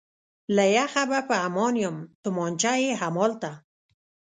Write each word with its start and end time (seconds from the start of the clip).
له 0.55 0.63
یخه 0.77 1.03
به 1.09 1.19
په 1.29 1.35
امان 1.47 1.73
یم، 1.83 1.97
تومانچه 2.23 2.73
یې 2.83 2.91
همالته. 3.01 3.51